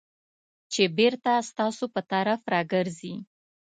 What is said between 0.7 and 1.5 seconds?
چې بېرته